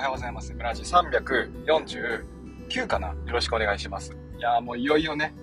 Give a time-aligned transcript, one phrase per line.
[0.00, 0.54] はようございます。
[0.54, 4.16] 村地349かなよろしくお願いします。
[4.38, 5.34] いやもういよいよね、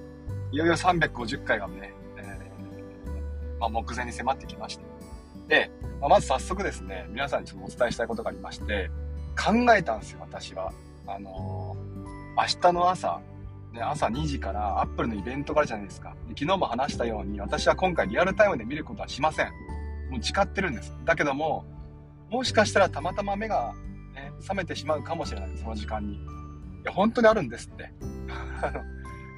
[0.52, 4.84] いよいよ350回がね、えー、まあ、目前に迫ってきまして。
[5.48, 5.70] で、
[6.02, 8.90] まあ、まず早速ですね、皆さんにちょっとお伝えしたいことがありまして、
[9.40, 10.74] 考えたんですよ、私は。
[11.06, 13.22] あのー、明日の朝、
[13.74, 16.16] ね、朝2時からアップルのイベントがあるじゃないですか。
[16.28, 19.52] で昨日も話したように、私は今回リアルタイムで見ることはしません。
[20.10, 20.96] もう誓ってるんです。
[21.06, 21.64] だけども、
[22.32, 23.76] もしかしたらたまたま目が、
[24.38, 26.16] ね、覚めてしまうかもしれないその時間に。
[26.16, 26.20] い
[26.86, 27.92] や、本当にあるんですって。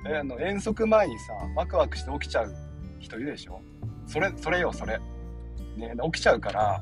[0.20, 2.54] あの、遠足前にさ、ワクワクして起きちゃう
[3.00, 3.62] 人いるでしょ？
[4.08, 5.00] それ、それよ、それ。
[5.78, 6.82] ね、起きちゃうから、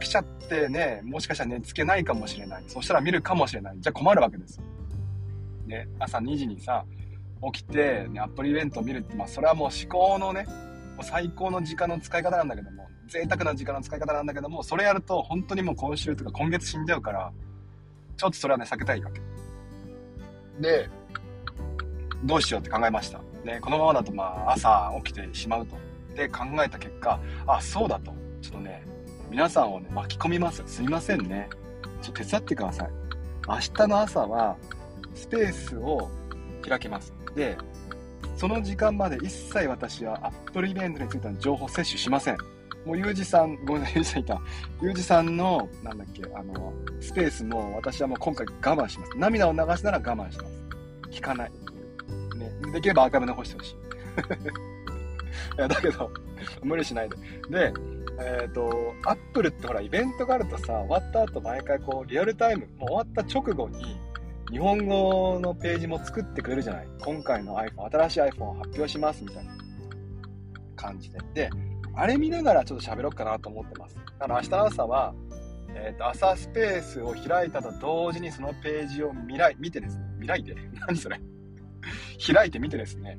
[0.00, 2.64] 起きちゃってね、もしかしたら寝つけないかもしれない。
[2.66, 3.76] そしたら見るかもしれない。
[3.80, 4.64] じゃあ困るわけですよ。
[5.66, 6.84] ね、朝2時にさ、
[7.52, 17.32] 起きて、ね、アプリイベントを見るって、まあ、それはもう思考のね、もう最高の時間の使い方なんだけども、贅沢な時間の使い方なんだけども、それやると本当にもう今週とか今月死んじゃうから、
[18.16, 19.20] ちょっとそれはね、避けたいわけ。
[20.60, 20.88] で、
[22.24, 23.20] どうしようって考えました。
[23.44, 25.76] ね、このままだとまあ朝起きてしまうと。
[26.14, 28.12] で、考えた結果、あ、そうだと。
[28.40, 28.86] ちょっとね、
[29.28, 30.62] 皆さんをね、巻き込みます。
[30.66, 31.48] すいませんね。
[32.02, 32.90] ちょっと手伝ってください。
[33.48, 34.56] 明日の朝は、
[35.14, 36.08] スペースを
[36.68, 37.12] 開けます。
[37.34, 37.56] で、
[38.36, 42.59] その時間まで一切私は Apple イベントについての情報摂取しません。
[42.84, 44.40] もう、ゆうじさん、ごめんなさい、ゆうじさんいた。
[44.82, 49.12] ゆうじさんの、なんだっけ、あの、スペースも私はもう今回我慢します。
[49.16, 50.50] 涙を流すなら我慢します。
[51.10, 51.50] 聞かない。
[52.36, 52.72] ね。
[52.72, 53.74] できればアーカイブ残してほしい。
[55.56, 56.10] いや、だけど、
[56.62, 57.16] 無理しないで。
[57.50, 57.72] で、
[58.20, 63.98] えっ、ー、と、アップルってほら、イベントがあるとさ、終わった後毎回こう、リアルタイム、もう終わった直後に、
[64.50, 66.88] 日本語のページも作ってくれるじゃない。
[67.00, 69.52] 今回の iPhone、新しい iPhone を発表しますみたいな
[70.76, 71.18] 感じで。
[71.34, 71.50] で、
[71.94, 73.96] あれ見ながらちょっと喋ろうかなと思ってます。
[73.96, 75.14] だから明日の朝は、
[75.74, 80.54] えっ、ー、と、朝スペースを開いたと同時にそのページを見ら、見てですね、見らいて、
[80.86, 81.20] 何それ？
[82.34, 83.18] 開いてみてですね。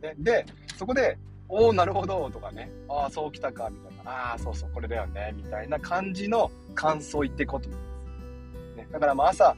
[0.00, 8.76] で、でそこで、おおなるほど、とかね、ああ、そうきたか、みたいな、ああ、そうそう、これだよね、みたいな感じの感想を言っていこうと思います。
[8.76, 9.54] ね、だからまあ朝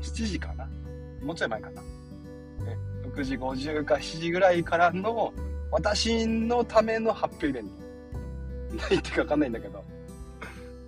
[0.00, 0.68] 7時かな。
[1.22, 1.82] もうちょい前かな。
[1.82, 1.88] ね、
[3.04, 5.32] 6時50か7時ぐらいからの
[5.70, 7.79] 私のための発表イベント。
[8.76, 9.84] 何言ってかわかんないんだけど。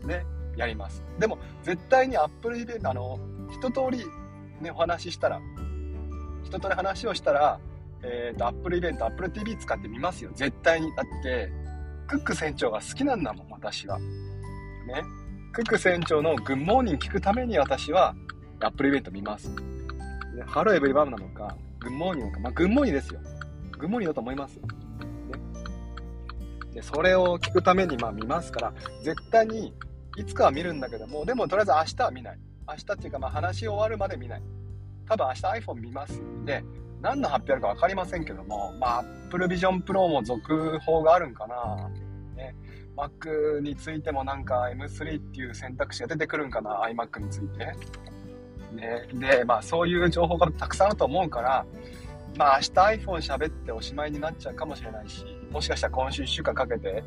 [0.04, 0.24] ね、
[0.56, 1.02] やります。
[1.18, 3.18] でも、絶対にアップルイベント、あの、
[3.50, 4.04] 一通り
[4.60, 5.40] ね、お話ししたら、
[6.44, 7.60] 一通り話をしたら、
[8.02, 10.30] えっ、ー、と、アップルイベント、アップル TV 使ってみますよ。
[10.34, 10.94] 絶対に。
[10.94, 11.52] だって、
[12.06, 13.98] クック船長が好きなんだもん、私は。
[13.98, 14.06] ね。
[15.52, 18.14] クック船長の good morning 聞くために私は、
[18.60, 19.50] アップルイベント見ます。
[20.46, 23.20] hello everybody なのか、 good morning か、まあ、 good morning ですよ。
[23.78, 24.60] good morning だと思います。
[26.74, 28.72] で、それを聞くためにまあ見ますから、
[29.02, 29.74] 絶対に
[30.16, 32.38] いつかは見るんだけども、でもとりあえず明日は見ない。
[32.68, 34.42] 明日っていうかまあ話終わるまで見ない。
[35.08, 36.64] 多分明日 iPhone 見ますで、
[37.00, 41.90] 何の発表あるか分かりませんけども、まあ Apple Vision Pro も続報があるんかな。
[42.36, 42.54] ね、
[42.96, 47.74] Mac についてもなんか M3 っていう選択肢が出てくるんかな、iMac について。
[48.72, 51.66] ね、で、まあそういう情報がたくさんあると思うから、
[52.36, 57.04] まあ明日 iPhone 喋っておしまいになっちゃうかもしれないし、もしかしたら今週1週間かけて、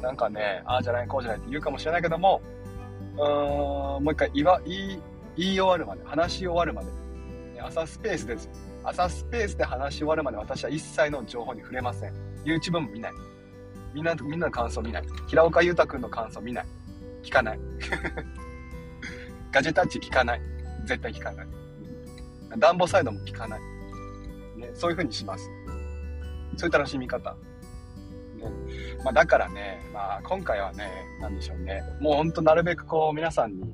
[0.00, 2.40] なんかね、ああじゃない、こうじゃないって言うかもしれないけども、
[3.16, 5.00] うーん、もう一回言わ、言い、
[5.36, 6.88] 言い終わるまで、話し終わるまで、
[7.60, 8.48] 朝スペースです。
[8.84, 12.12] 朝スペースで話し終わるまで私は一切の情報に触れません。
[12.44, 13.12] YouTube も見ない。
[13.94, 15.04] みんな、みんなの感想見ない。
[15.28, 16.66] 平岡裕太くんの感想見ない。
[17.22, 17.60] 聞かない。
[19.52, 20.40] ガジェタッチ聞かない。
[20.86, 21.46] 絶対聞かない。
[22.58, 23.60] 暖房サイドも聞かない。
[24.56, 25.48] ね、そういう風にします。
[26.56, 27.36] そういう楽しみ方。
[28.42, 28.56] ね。
[29.04, 31.82] まあ、だからね、まあ、今回はね、なんでしょうね。
[32.00, 33.72] もうほんとなるべくこう、皆さんに、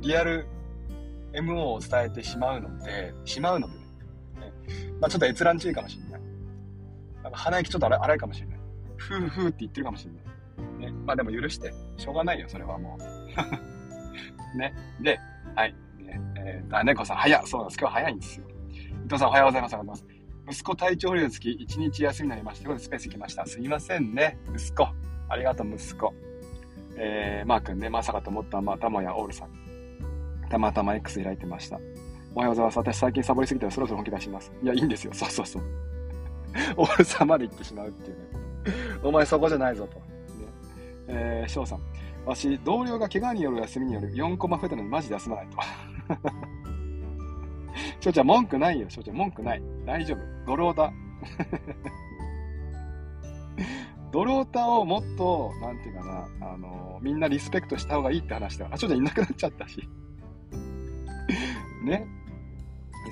[0.00, 0.46] リアル
[1.32, 3.80] MO を伝えてしまうので、しまうのでね。
[3.80, 4.52] ね
[5.00, 6.20] まあ、ちょっと閲覧注意かもしれない。
[7.22, 8.58] なんか鼻息ちょっと荒いかもしれない。
[8.96, 10.92] ふーふーって言ってるかもしれない。
[10.92, 10.92] ね。
[11.06, 11.72] まあでも許して。
[11.96, 12.98] しょうがないよ、それはも
[14.54, 14.56] う。
[14.58, 14.74] ね。
[15.00, 15.18] で、
[15.54, 15.74] はい。
[15.98, 17.78] ね、えー、猫さん、早そうなんです。
[17.78, 18.46] 今日早いんですよ。
[19.04, 19.74] 伊藤さん、おはようございます。
[19.74, 20.21] ありがとうございます。
[20.52, 22.64] 息子体調不良つき1日休みになりました。
[22.64, 23.46] ということでスペース行きました。
[23.46, 24.38] すいませんね。
[24.54, 24.86] 息子。
[25.30, 26.12] ありがとう、息子。
[26.96, 29.48] えー、マー君ね、まさかと思ったまたもやオールさん。
[30.50, 31.80] たまたま X 開いてました。
[32.34, 32.78] おはようございます。
[32.78, 34.52] 私最近サボりすぎたらそろそろ本気出します。
[34.62, 35.14] いや、いいんですよ。
[35.14, 35.62] そうそうそう。
[36.76, 38.24] オールさんまで行ってしまうっていうね。
[39.02, 39.96] お前そこじゃないぞと。
[40.00, 40.04] ね、
[41.08, 41.80] えー、翔さん。
[42.26, 45.56] 私、同僚が怪我による休みによる4コマ増えたのにマジで休まないと。
[48.02, 49.62] 翔ちゃん、文句ないよ、翔ちゃん、文句ない。
[49.86, 50.18] 大丈夫。
[50.44, 50.90] ドロータ。
[54.10, 58.66] ドロータをもっと、なんていうかな、あの、みんなリスペクトした方がいいって話だ。
[58.72, 59.88] あ、翔ちゃんいなくなっちゃったし。
[61.86, 62.04] ね。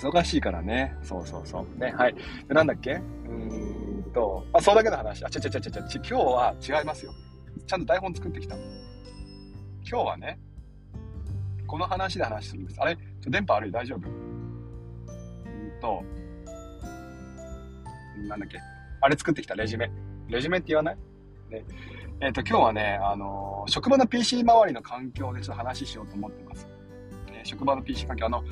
[0.02, 0.96] 忙しいからね。
[1.02, 1.78] そうそうそう。
[1.78, 2.14] ね、はい。
[2.48, 2.94] で、なんだっけ？
[2.94, 5.24] うーんと、あ、それだけの話。
[5.24, 7.12] あ、ちゃちゃちゃちゃちゃ、今日は違いますよ。
[7.64, 8.56] ちゃんと台本作ってきた。
[8.56, 8.64] 今
[9.84, 10.40] 日はね、
[11.68, 12.80] この話で話するんです。
[12.80, 12.96] あれ？
[12.96, 13.70] ちょ電波悪い？
[13.70, 14.29] 大丈夫？
[15.80, 16.02] と、
[18.28, 18.58] なんだっけ
[19.00, 19.90] あれ作ってきたレジュメ。
[20.28, 20.96] レジュメって言わない？
[21.50, 21.64] ね。
[22.20, 26.68] えっ、ー、と、今日はね、あのー、職場の PC 周りの環境でちょっと話しようと思ってます。
[27.32, 28.44] えー、職場の PC 環境、あの、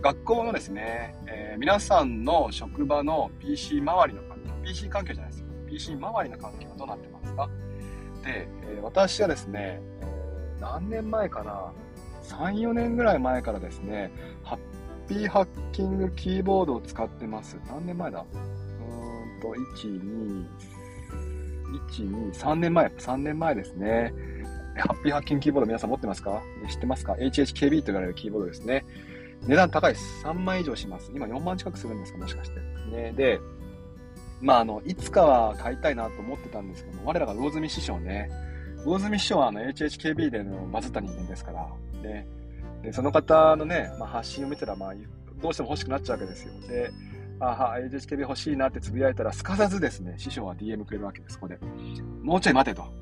[0.00, 5.46] 学校のですね、え、皆さんの職場の PC 周りの環境、PC 環境じゃないですよ。
[5.66, 7.48] PC 周りの環境はどうなってますか？
[8.24, 9.80] で、え私はですね、
[10.60, 11.72] 何年前かな、
[12.22, 14.12] 3、4年ぐらい前からですね、
[15.08, 17.56] ピーハッキングキーボードを使ってます。
[17.68, 18.20] 何年前だ？
[18.20, 20.46] うーんと、1、2、
[21.90, 24.12] 1、2、3年前、3年前ですね。
[24.76, 26.42] ハッピーハッキングキーボード皆さん持ってますか？
[26.68, 28.84] 知ってますか ?HHKB と言われるキーボードですね。
[29.46, 30.24] 値段高いです。
[30.24, 31.10] 3万以上します。
[31.14, 32.18] 今4万近くするんですか？
[32.18, 32.60] もしかして。
[32.90, 33.40] ね、で、
[34.40, 38.30] まあ、あの、いつかは買いたいなと思ってたんですけど我らが魚住師匠ね、
[38.84, 41.68] 魚住師匠はあの HHKB でのバズった人間ですから、
[42.02, 42.26] で、
[42.82, 44.94] でその方のね、まあ、発信を見たら、まあ、
[45.40, 46.52] どうしても欲しくなっちゃうわけですよ。
[46.68, 46.90] で、
[47.40, 51.58] あは、HHKB 欲しいなってつぶやいたら、すかさずですね、師匠は DM くれるわけです、ここで。
[52.22, 52.84] もうちょい待てと。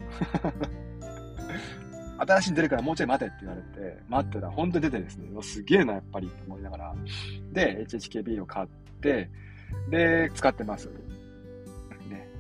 [2.19, 6.95] 新しいの出るからもうちょい待てって言われて、待ってたら本当に出てですね、すげえな、やっぱりって思いながら。
[7.53, 8.69] で、HHKB を買っ
[9.01, 9.31] て、
[9.91, 10.91] で、使ってます。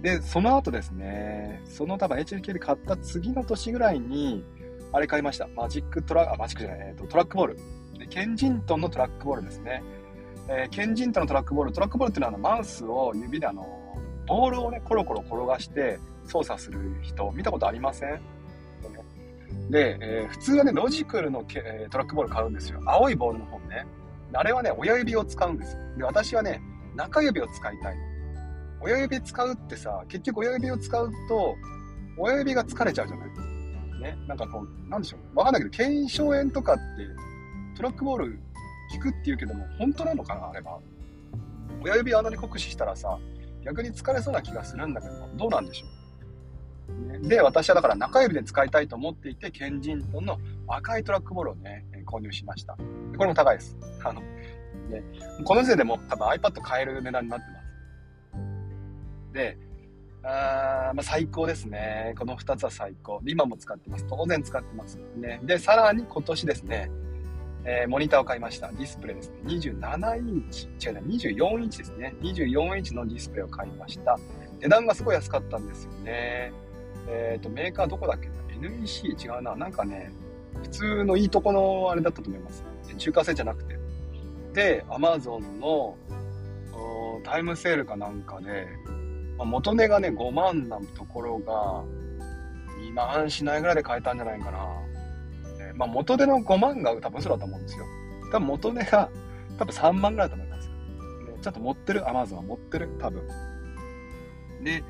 [0.02, 4.44] で、その後ですね、その多分 HHKB 買った次の年ぐらいに、
[4.92, 5.48] あれ買いました。
[5.48, 7.56] マジックトラ、あ、マジックじゃない、えっ、ー、と、トラックボール。
[7.98, 9.82] で、ケンジントンのトラックボールですね。
[10.48, 13.66] えー、ケンジントンのトラックボール、トラックボールっていうのはあのマウスを指であの、
[14.26, 18.20] ボールをね、コロコロ転がして操作する人、見たことありません？
[19.70, 22.80] で、えー、普通はね、ロジクルのケ、え、トラックボール買うんですよ。
[22.86, 23.84] 青いボールの方ね。
[24.32, 25.80] あれはね、親指を使うんですよ。
[25.96, 26.60] で、私はね、
[26.94, 28.02] 中指を使いたいの。
[28.80, 31.56] 親指使うってさ、結局親指を使うと、
[32.18, 33.28] 親指が疲れちゃうじゃない？
[33.28, 33.46] ですか
[34.06, 34.16] ね。
[34.26, 35.38] なんかこう、なんでしょう。
[35.38, 36.82] わかんないけど、腱鞘炎とかって、
[37.76, 38.38] トラックボール
[38.92, 40.78] 効くって言うけども、本当なのかなあれは。
[41.82, 43.18] 親指あんなに酷使したらさ、
[43.64, 45.96] 逆に疲れそうな気がするんだけど、どうなんでしょう。
[47.18, 50.38] ね、で、私はだから中指で使いたいと思っていて、ケンジントンの
[50.68, 52.74] 赤いトラックボールをね、購入しました。
[52.74, 52.80] こ
[53.18, 53.76] れも高いです。
[54.04, 55.02] あの、ね、
[55.44, 59.32] この時点でも多分 iPad 買える値段になってます。
[59.32, 59.58] で、
[60.28, 62.14] あまあ、最高ですね。
[62.18, 63.20] この2つは最高。
[63.24, 64.04] 今も使ってます。
[64.08, 64.98] 当然使ってます。
[65.16, 65.40] ね。
[65.44, 66.90] で、さらに今年ですね、
[67.64, 68.72] えー、モニターを買いました。
[68.72, 69.36] ディスプレイですね。
[69.44, 72.14] 27インチ、違うな、24インチですね。
[72.22, 74.18] 24インチのディスプレイを買いました。
[74.60, 76.52] 値段がすごい安かったんですよね。
[77.08, 78.34] えっ、ー、と、メーカーどこだっけな
[78.68, 79.54] ?NEC 違うな。
[79.54, 80.10] なんかね、
[80.62, 82.64] 普通のいいとこのあれだったと思います。
[82.98, 83.78] 中華製じゃなくて。
[84.54, 85.96] で、Amazon の
[87.22, 88.66] タイムセールかなんかで、
[89.38, 91.84] まあ、元値がね、5万なところが、
[92.80, 94.58] 2万しないぐらいで買えたんじゃないかな。
[95.74, 97.84] まあ、元値の5万が多分嘘だと思うんですよ。
[98.32, 99.10] 多分元値が
[99.58, 100.68] 多分3万ぐらいだと思います。
[100.68, 100.74] ね、
[101.40, 103.26] ちゃんと持ってる、Amazon は持ってる、多分。
[104.62, 104.82] で、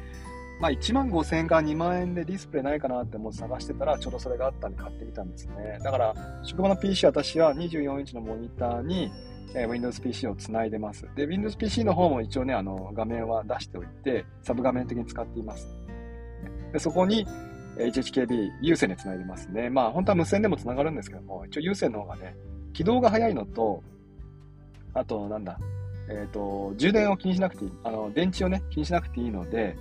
[0.61, 5.79] まあ、1万5千円から2万円でディスプレイないかなって思って探してたら、ちょうどそれがあったんで買ってみたんですね。
[5.83, 9.13] だから、職場の PC 私は24インチのモニターに、
[9.55, 11.07] えー、Windows PC をつないでます。
[11.15, 15.67] で、Windows PC の方も一応ね、あの、画面は出しておいて、サブ画面的に使っています。
[16.73, 17.27] でそこに、
[17.77, 19.69] HHKB 有線でつないでますね。
[19.69, 22.35] まあ本当は無線でもつながるんですけども、一応有線の方がね、
[22.73, 23.83] 起動が早いのと、
[24.95, 25.59] あとなんだ、
[26.09, 29.77] えっ、ー、と、充電を気にしなくていい、あの、電池をね、気にしなくていいので、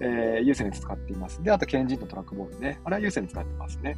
[0.00, 1.42] えー、有線で使っています。
[1.42, 2.80] で、あと、ケンジンとトラックボールね。
[2.84, 3.96] あれは有線で使ってますね。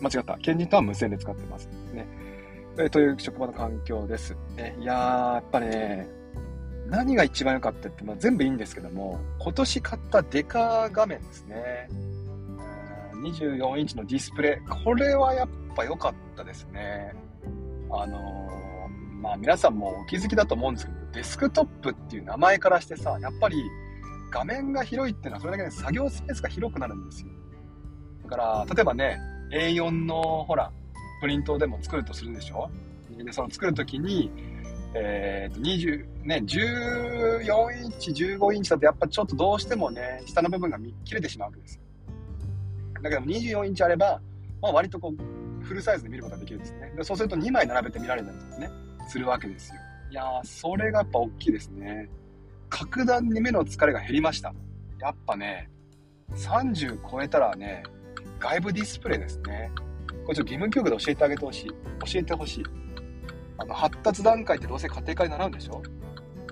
[0.00, 0.36] 間違った。
[0.38, 2.06] ケンジンとは無線で使ってますね。
[2.80, 4.36] え、という職場の環境です。
[4.56, 6.08] ね、いやー、やっぱね、
[6.86, 11.88] 何が一番良かったって、まあ、全部いいんですけども、今年買ったデカ画面ですね。
[13.22, 14.84] 24インチのディスプレイ。
[14.84, 17.12] これはやっぱ良かったですね。
[17.90, 23.56] あのー、まあ皆さんもお気づきだと思うんですけど、デスクトップっていう名前からしてさ、やっぱり
[24.30, 27.28] 画面が広いっていうのはそれだけで作業スペースが広くなるんですよ。
[28.22, 29.18] だから、例えばね、
[29.52, 30.70] A4 のほら、
[31.20, 32.70] プリントでも作るとするでしょ？
[33.24, 34.30] で、その作るときに、
[34.94, 41.82] えー、と20ね、14インチ、15インチだとやっぱちょっとどうしてもね、下の部分が切れてしまうわけですよ。
[43.02, 44.20] だけど24インチあれば、
[44.60, 46.92] まあ、割とこう、フルサイズで見ることができるんですね。
[46.96, 48.70] でそうすると2枚並べて見られたりとかね、
[49.08, 49.80] するわけですよ。
[50.10, 52.08] いやー、それがやっぱ大きいですね。
[52.70, 54.54] 格段に目の疲れが減りました。
[55.00, 55.70] やっぱね、
[56.32, 57.82] 30超えたらね、
[58.38, 59.70] 外部ディスプレイですね。
[60.28, 61.68] これちょっと義務教育で教えてあげてほしい。
[61.68, 62.64] 教えてほしい。
[63.56, 65.82] あの、発達段階ってどうせ家庭科で習うんでしょ？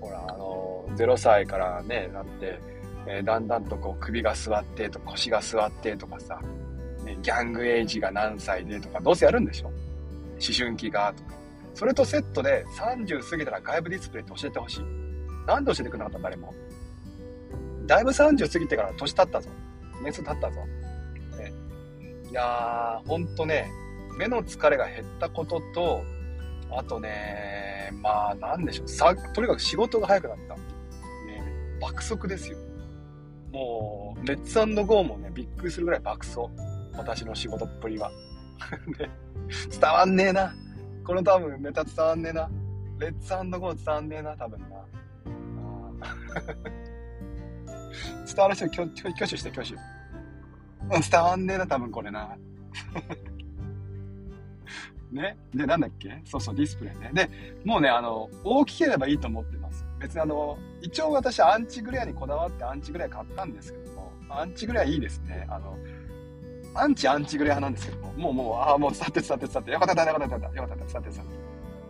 [0.00, 2.59] ほら、あの、0歳からね、なって、
[3.06, 6.40] えー、だんだんとこう首が座ってとか腰が座ってとかさ、
[7.04, 9.66] ね、ギャングエイジが何歳でとか、どうせやるんでしょ？
[9.66, 9.75] 思
[10.59, 11.35] 春期がとか。
[11.75, 14.85] それとセットで30過ぎたら外部ディスプレイって教えてほしい。
[15.47, 16.54] なんで教えてくれなかった誰も。
[17.87, 19.50] だいぶ30過ぎてから年経ったぞ。
[20.02, 20.61] 年数経ったぞ。
[22.30, 23.71] いやー、ほんとね、
[24.16, 26.02] 目の疲れが減ったことと、
[26.71, 28.88] あとね、まあ、なんでしょう。
[28.88, 30.54] さ、とにかく仕事が早くなった。
[30.54, 30.61] ね、
[31.80, 32.59] 爆速ですよ。
[33.52, 36.49] もう、レッツゴーもね、びっくりするぐらい爆走。
[36.97, 38.11] 私の仕事っぷりは。
[38.99, 39.11] ね、
[39.71, 40.54] 伝わんねえな。
[41.04, 42.50] この多分ネタ伝わんねえな。
[42.99, 44.66] レッツゴー伝わんねえな、多分な。
[48.26, 49.75] 伝わる人挙手して挙手。
[50.88, 52.37] 伝わんねえな、多分これな。
[55.12, 55.37] ね？
[55.55, 56.21] で、なんだっけ？
[56.25, 57.11] そうそう、ディスプレイね。
[57.12, 57.31] で、
[57.64, 59.85] もうね、あの、大きければいいと思ってます。
[59.99, 65.47] 別にあの、一応私アンチグレアにこだわってアンチグレア買ったんですけども、アンチグレアいいですね。
[65.49, 65.76] あの、
[66.75, 71.26] アンチアンチグレアなんですけども、もうもう、ああ、もう伝って伝って伝って、よかったよかったよかったよかった伝って伝っ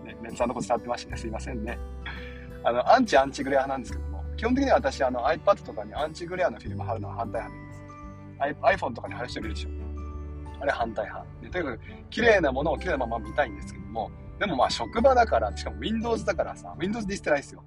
[0.05, 0.13] て。
[0.13, 1.17] ね、メンツさんのこと伝ってましたね。
[1.17, 1.79] すいませんね。
[2.63, 7.66] あの、アンチアンチグレアなんですけども、基本的には私、あの、iPad とかにアンチグレアのフィルム貼るのは反対派で。
[8.39, 9.71] iPhone とかに貼る人いるでしょ。
[10.61, 11.27] あれ反対派。
[11.43, 17.63] でとにかく、綺麗なものを綺麗なまま見たいんですけども、でもまあ職場だから、しかも Windows だからさ、Windows ディスってないですよ。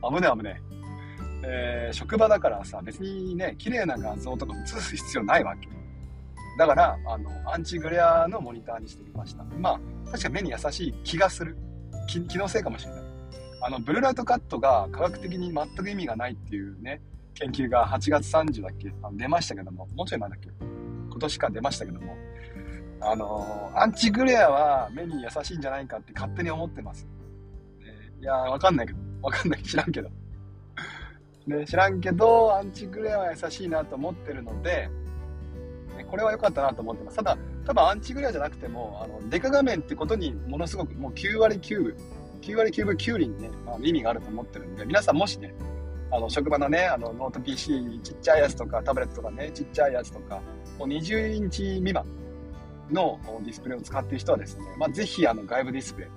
[0.00, 0.62] あの、 危ね危ね。
[1.44, 5.68] えー、職場だからさ、別にね、綺麗な画像とか映す必要ないわけ。
[6.56, 9.42] だから、あの、アンチグレアのモニターにしてみました。
[9.58, 11.56] まあ、確か目に優しい気がする。
[12.06, 13.02] 気気のせいかもしれない。
[13.62, 17.00] あの、ブルーライトカットが科学的に全く意味がないっていうね、
[17.34, 18.92] 研究が8月30だっけ？
[19.02, 20.50] あの出ましたけども、もうちょい前だっけ？
[21.10, 22.16] 今年か出ましたけども、
[23.00, 27.06] あのアンチグレアは目に優しいんじゃないかって勝手に思ってます。
[27.80, 30.10] えー、いやわかんないけど、わかんない、知らんけど。
[31.46, 34.88] ね、知らんけど、アンチグレアは優しいなと思ってるので、
[35.96, 37.16] ね、これは良かったなと思ってます。
[37.16, 37.36] ただ、
[37.66, 41.96] 多分アンチグレアじゃなくても、あの、デカ画面ってことにものすごくもう9割9分、
[42.42, 45.52] 9割9分9厘ね、まあ、意味があると思ってるんで、皆さんもしね、
[46.12, 50.42] あの、職場のね、あの、ノート PC ちっちゃいやつとか、タブレットとかね、ちっちゃいやつとか、
[50.78, 52.04] もう20インチ未満
[52.90, 56.10] のディスプレイを使ってる人はですね、まあ、ぜひあの外部ディスプレイ、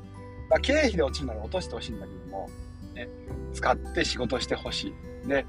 [0.49, 2.49] まあ、経費で落ちるなら落としてほしいんだけども、
[2.93, 3.07] ね、
[3.53, 5.27] 使って仕事してほしい。
[5.27, 5.45] で、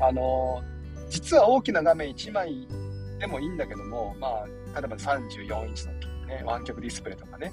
[0.00, 2.68] あのー、実は大きな画面1枚
[3.18, 4.28] でもいいんだけども、ま
[4.74, 5.92] あ、例えば34インチの、
[6.26, 7.52] ね、湾曲ディスプレイとかね、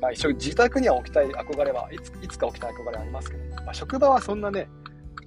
[0.00, 4.68] まあ、一緒自宅には置きたい憧れはいついつか置きたい憧れはありますけど、まあ、職場はそんなね、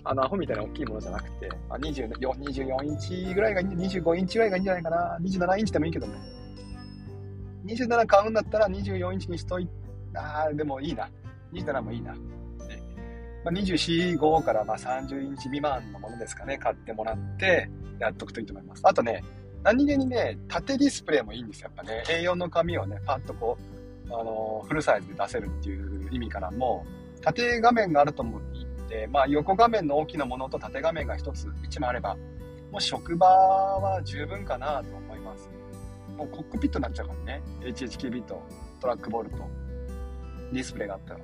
[0.03, 5.17] あの、アホみたいな大きいものじゃなくて、あ、24, 24インチぐらいがいい、25インチぐらいがいいんじゃないかな。
[5.21, 6.13] 27インチでもいいけどね。
[7.65, 9.67] 27買うんだったら24インチにしとい
[10.15, 11.09] ああ、でもいいな。
[11.53, 12.13] 27もいいな。
[12.13, 12.19] ね
[13.43, 17.69] まあ、24、5からまあ30インチ未満のものですかね、買ってもらって、
[17.99, 18.81] やっとくといいと思います。
[18.83, 19.23] あとね、
[19.63, 21.71] 何気にね、縦ディスプレイもいいんですよ。
[21.75, 26.85] やっぱね、A4 の紙をね、パッとこう、あの、フルサイズで出せるっていう意味からも、
[27.21, 28.58] 縦画面があると思い、
[29.11, 32.15] まあ、横画面の大きなものと縦画面が1つ、1枚あれば、
[32.71, 35.49] もう職場は十分かなと思います。
[36.17, 37.41] もうコックピットになっちゃうからね。
[37.61, 38.41] HHKB と
[38.79, 39.37] トラックボールと
[40.51, 41.19] ディスプレイがあったら。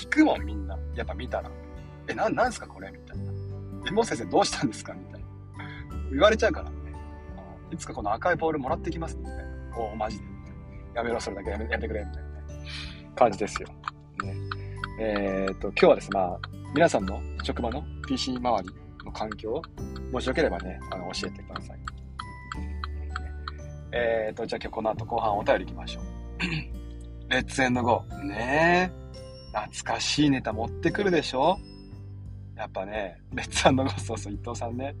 [0.00, 0.78] 引くもんみんな。
[0.94, 1.50] やっぱ見たら。
[2.08, 2.90] え、な、なんすかこれ？
[2.90, 3.32] みたいな。
[3.88, 4.92] え、もう先生どうしたんですか？
[4.94, 5.26] みたいな。
[6.10, 6.76] 言われちゃうからね。
[7.72, 9.44] いつかこの赤いボールもらってきますみたいな。
[9.76, 10.24] おお、マジで。
[10.94, 12.36] やめろ、それだけやめやめてくれ、みたいなね。
[13.16, 13.68] 感じですよ。
[14.22, 14.34] ね。
[15.00, 16.40] えー、っと、今日はですね、まあ、
[16.76, 18.68] 皆さんの職場の PC 周り
[19.02, 19.62] の環境を、
[20.12, 21.78] もしよければね、あの、教えてください。
[23.92, 26.04] えーと、じゃあ今日この後後半お便り行きましょう。
[27.30, 28.24] レッツエンドゴー。
[28.24, 29.58] ねえ。
[29.58, 31.56] 懐かしいネタ持ってくるでしょ
[32.58, 34.94] やっぱね、レッツエンドゴー、そうそう、伊藤さんね。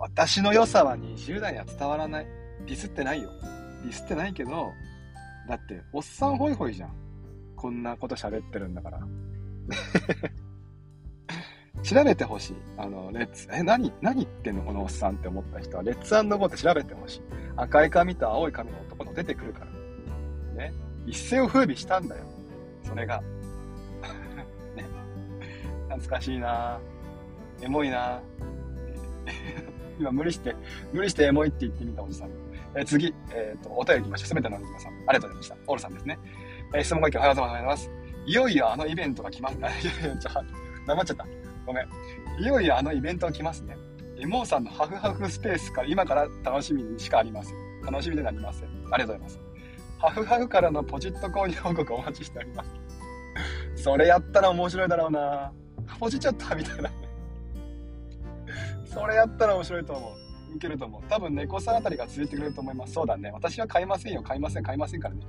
[0.00, 2.26] 私の良さは20代には伝わらない。
[2.66, 3.30] ディスってないよ。
[3.84, 4.72] ディスってないけど、
[5.48, 6.92] だって、おっさんホイホイじゃん。
[7.54, 8.98] こんなこと喋ってるんだから。
[11.82, 12.56] 調べてほしい。
[12.76, 14.62] あの、レッツ、え、何、何言ってんの？
[14.62, 17.22] このおっさんって思った人は、レッツゴーって調べてほしい。
[17.56, 20.64] 赤い髪と青い髪の男の出てくるから。
[20.64, 20.72] ね。
[21.06, 22.24] 一世を風靡したんだよ。
[22.82, 23.22] それが。
[24.76, 24.84] ね。
[25.88, 26.78] 懐かしいな
[27.62, 28.20] エモいな
[29.98, 30.54] 今無理して、
[30.92, 32.30] 無理してエモいって言ってみたおじさん。
[32.76, 34.28] え次、えっ、ー、と、お便り来ました。
[34.28, 34.92] すべての皆さん。
[34.92, 35.56] ありがとうございました。
[35.66, 36.18] オールさんですね。
[36.74, 37.90] えー、質問が来おはようございます。
[38.26, 39.56] いよいよあのイベントが来ます。
[39.58, 39.74] いやい
[40.14, 40.30] や、ちょ、
[40.86, 41.26] 黙っちゃった。
[41.68, 41.88] ごめん。
[42.42, 43.76] いよいよあのイベントが来ますね。
[44.18, 47.82] えモーさんのハフハフスペースから今から楽しみにしかありません。
[47.82, 48.68] 楽しみでなりません。
[48.90, 49.40] ありがとうございます。
[49.98, 52.70] ハフハフからのポチット購入報告お待ちしております。
[53.76, 55.52] それやったら面白いだろうな。
[56.00, 56.90] ポチっちゃったみたいな。
[58.86, 60.54] それやったら面白いと思う。
[60.56, 61.02] 受けると思う。
[61.10, 62.94] 多分猫さんあたりが続いてくれると思います。
[62.94, 63.30] そうだね。
[63.30, 64.22] 私は買いませんよ。
[64.22, 64.62] 買いません。
[64.62, 65.20] 買いませんからね。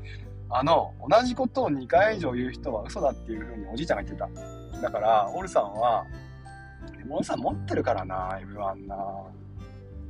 [0.50, 4.82] あの、同じことを2回以上言う人は嘘だっていう風におじいちゃんが言ってた。
[4.82, 6.08] だから、オルさんは、
[7.10, 8.98] オルさん持ってるからな、M1 な。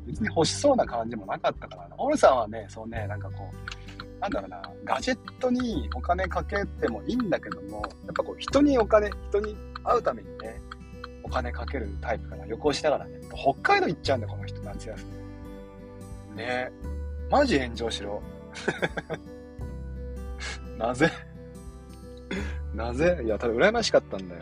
[0.06, 1.96] 別に欲しそうな感じもなかったからな。
[1.98, 10.60] オルさんはね、そうね、なんかこう、なんだろうな、ガジェットにお金かけてもいいんだけども、やっぱこう、人にお金、人に会うためにね、
[11.24, 12.46] お金かけるタイプかな。
[12.46, 13.20] 旅行しながらね。
[13.36, 16.38] 北海道行っちゃうんだよ、この人、夏休み。
[16.38, 16.72] ね
[17.30, 18.22] マジ炎上しろ。
[20.78, 21.12] なぜ
[22.74, 24.42] なぜいや、ただ羨ましかったんだよ。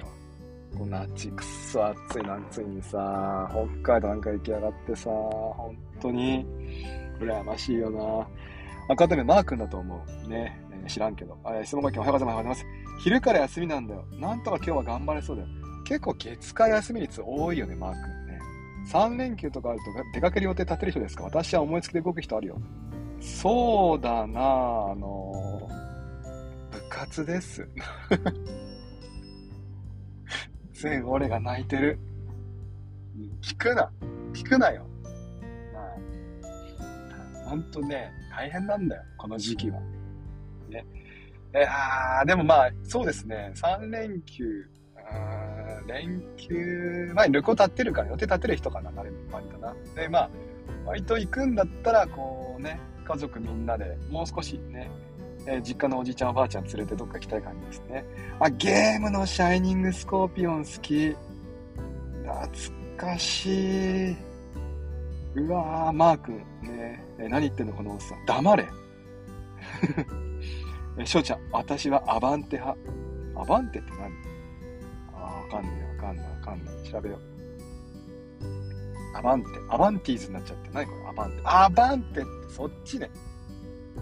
[0.75, 3.49] こんな暑い、くっそ暑い夏にさ、
[3.83, 6.45] 北海道なんか行きやがってさ、本当に、
[7.19, 8.27] 羨ましいよな。
[8.89, 10.29] 赤目マー君だと思う。
[10.29, 10.59] ね。
[10.87, 11.37] 知らんけど。
[11.43, 12.35] あ、質問が今日おはようございます。
[12.35, 13.03] おはようございます。
[13.03, 14.05] 昼から休みなんだよ。
[14.13, 15.47] なんとか今日は頑張れそうだよ。
[15.85, 18.39] 結構月火休み率多いよね、マー君ね。
[18.91, 21.23] 3連休とかあると出かける予定立てる人ですか？
[21.25, 22.61] 私は思いつきで動く人あるよ。
[23.19, 25.67] そうだなあの
[26.71, 27.67] 部活です。
[30.77, 31.99] 全俺が泣いてる。
[33.41, 33.91] 聞くな。
[34.31, 34.85] 聞くなよ。
[35.73, 35.79] ま
[37.45, 39.03] あ、ほんとね、大変なんだよ。
[39.17, 39.79] この時期は。
[40.69, 40.85] ね。
[41.53, 43.51] えあでもまあ、そうですね。
[43.55, 44.69] 3連休、
[45.87, 49.73] 連休、まあ、旅行立ってるから、予定立てる人かな、なれ割とな。
[49.95, 50.29] で、まあ、
[50.85, 54.91] 割と行くんだったら、こうね、家族みんなでもう少しね、
[55.49, 58.03] えー、実家のおじいちゃんおばあちゃん連れてどっか行きたい感じですね。
[58.39, 61.15] あ、ゲームのシャイニングスコーピオン好き。
[62.23, 62.49] 懐
[62.97, 64.17] かしい。
[65.35, 66.37] うわー、マー君。
[66.63, 68.25] ねえ、何言ってんのこのおっさん。
[68.25, 68.67] 黙れ。
[70.99, 72.77] え、翔ちゃん、私はアバンテ派。
[73.35, 74.11] アバンテって何？
[75.13, 76.75] あ、わかんない、わかんない、わかんない。
[76.91, 77.21] 調べよう。
[79.17, 79.47] アバンテ。
[79.69, 80.69] アバンティーズになっちゃって。
[80.73, 80.97] 何これ？
[81.07, 81.41] アバンテ。
[81.45, 83.09] アバンテってそっちね。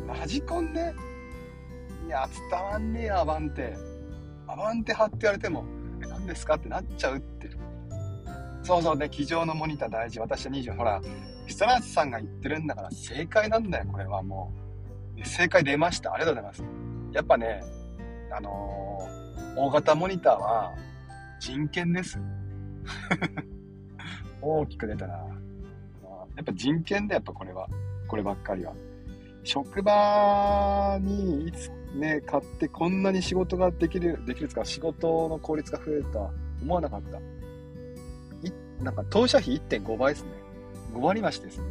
[0.08, 0.96] ラジコンね。
[2.06, 3.76] いや、伝わんねえ、アバンテ。
[4.48, 5.66] アバンテ派って言われても、
[6.02, 7.50] 何ですかってなっちゃうって。
[8.62, 10.20] そうそうね、机上のモニター大事。
[10.20, 11.02] 私は20、ほら、
[11.48, 14.52] ストラスさんが言ってるんだから正解なんだよ、これはも
[15.18, 15.26] う。
[15.26, 16.14] 正解出ました。
[16.14, 16.64] ありがとうございます。
[17.14, 17.64] やっぱね、
[18.32, 20.74] あのー、大型モニターは
[21.40, 22.20] 人権です。
[24.42, 25.14] 大きく出たな。
[25.14, 27.68] やっぱ人権だやっぱこれは。
[28.08, 28.74] こればっかりは。
[29.44, 36.32] 職場にいつね、買ってこんなに仕事ができる、できるですか仕事の効率が増えるとは
[36.62, 37.18] 思わなかった。
[37.18, 37.22] い、
[38.84, 40.30] なんか投資費1.5倍ですね。
[40.94, 41.66] 5割増しですね。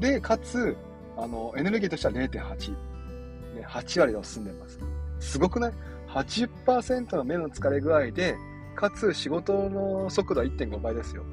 [0.00, 0.76] で、かつ、
[1.16, 2.72] あの、エネルギーとしては0.8。
[2.72, 4.78] ね、8割で済んでます。
[5.20, 5.72] すごくない
[6.08, 8.36] ?80% の目の疲れ具合で、
[8.74, 11.24] かつ仕事の速度は1.5倍ですよ。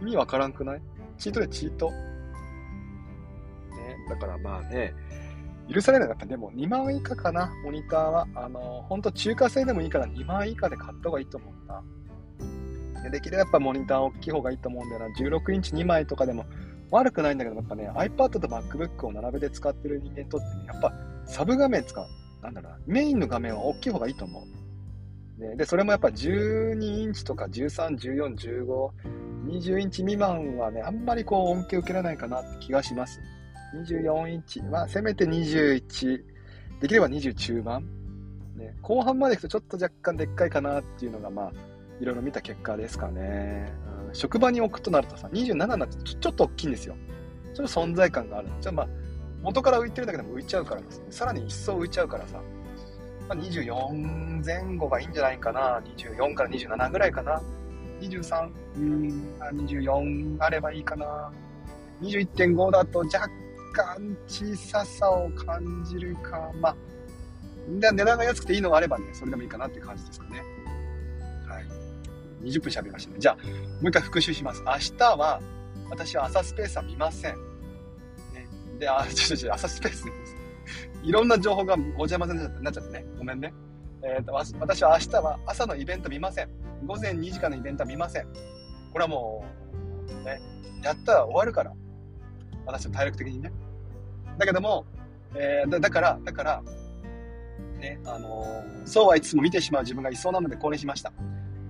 [0.00, 0.82] 意味わからんくない？
[1.18, 1.90] チートでチート。
[1.90, 1.96] ね、
[4.08, 4.94] だからまあね、
[5.72, 8.26] 許されなかったでも2万以下かな、モニターは。
[8.34, 11.82] あの、ほんと中華製でもいいから2万以下で買った方がいいと思うんだ。
[13.02, 15.06] でできればやっぱモニター大きい方がいいと思うんだよな。
[15.16, 16.46] 16インチ2枚とかでも
[16.90, 20.92] 悪くないんだけど、やっぱね、iPad と MacBook を並べて使ってる人間にとってね、やっぱ
[21.26, 22.06] サブ画面使う。
[22.42, 24.44] なんだろうな、メインの画面は大きい方がいいと思
[25.38, 25.40] う。
[25.40, 28.90] ね、で、それもやっぱ12インチとか13、14、15、
[29.46, 33.20] 20インチ未満はね、あんまりこう恩恵受けられないかなって気がします。
[33.74, 36.22] 24インチ、まあせめて21、
[36.80, 37.86] できれば20中盤。
[38.56, 41.52] ね、後半まで行くとちょっと若干でっかいかなっていうのがまあ、
[42.00, 43.72] いろいろ見た結果ですかね。
[44.08, 46.94] うん、職場に置くとなるとさ、27になってちょっと大きいんですよ。
[47.54, 48.48] ちょっと存在感がある。
[48.60, 48.88] じゃあまあ、
[49.42, 51.06] 元から浮いてるだけでも浮いちゃうからですね。
[51.10, 52.40] さらに一層浮いちゃうからさ。
[53.28, 55.80] まあ、24前後がいいんじゃないかな。
[55.96, 57.42] 24から27ぐらいかな。
[58.00, 61.32] 23、うん、24あればいいかな。
[62.02, 63.28] 21.5だと若
[63.72, 66.76] 干小ささを感じるか、まあ、
[67.80, 70.42] で値段が安くていいのがあればね、それでもいいかなっていう感じですかね。
[71.48, 72.48] はい。
[72.48, 73.16] 20分喋りましたね。
[73.18, 73.42] じゃあ、も
[73.84, 74.62] う一回復習します。
[74.64, 75.40] 明日は、
[75.90, 77.34] 私は朝スペースは見ません。
[77.34, 80.36] ね、で、あ、ちょちょ、朝スペースです。
[81.02, 83.04] いろんな情報がご邪魔になっちゃってね。
[83.18, 83.52] ごめんね。
[84.04, 86.48] えーと、私は明日は朝のイベント見ません。
[86.86, 88.26] 午前2時間のイベントは見ません。
[88.92, 89.44] これはも
[90.08, 90.40] う、ね、
[90.82, 91.72] やったら終わるから。
[92.66, 93.52] 私は体力的にね。
[94.38, 94.84] だけども、
[95.34, 96.62] えー、だだから、だから、
[97.78, 101.12] ね、あのー、そうはいつも見てしまう自分がいそうなのでこれにしました。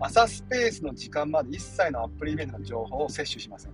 [0.01, 3.73] 朝スペースの時間まで一切のアップルイベントの情報を摂取しません。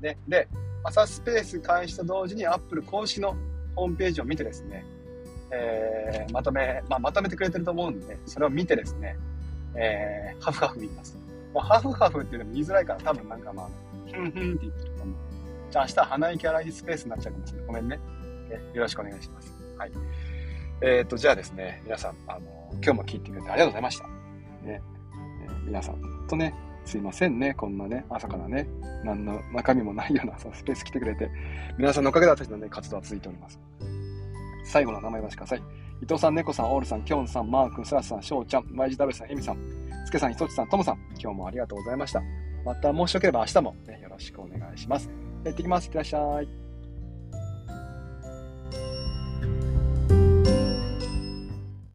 [0.00, 0.48] ね、で、
[0.84, 3.36] 朝スペース開始と同時にアップル公式の
[3.74, 4.84] ホームページを見てですね、
[5.50, 9.16] えー、まとめ、まあ、まとめてくれてると思うんで、それを見てですね、
[9.74, 11.18] えー、ハフハフ言います。
[11.52, 13.68] もうハフハフっていうのも言いづらいから多分なんかまあ、
[14.12, 15.16] ふんふんって言ってると思う。
[15.70, 17.66] じゃあ明日鼻息荒いスペースになっちゃうかもしれない。
[17.66, 18.00] ごめんね。
[18.50, 19.52] えよろしくお願いします。
[19.78, 19.92] はい。
[20.82, 22.40] えっ、ー、と、じゃあですね、皆さん、あの、
[22.74, 24.04] 今日も聞いてくれてありがとうございました。
[24.04, 24.10] ね、
[24.66, 26.54] えー、皆さん、とね、
[26.84, 28.68] すいませんね、こんなね、朝からね、
[29.04, 31.30] 何の中身もないようなそのスペース来てくれて、
[31.78, 33.60] 皆さんのおかげで私のね、活動は続いております。
[34.64, 35.62] 最後の名前出してください。
[36.02, 39.58] 伊藤さん、猫さん、オールさん、キョンさん、マー君、スラスさん、ショウちゃん、YGW さん、エミさん、
[40.06, 42.22] スケさん、ひとちさん、トモさん、今日もありがとうございました。
[42.64, 45.29] また、もしよければ明日も、ね、よろしくお願いします。
[45.48, 45.86] 行ってきます。
[45.86, 46.59] いってらっしゃい。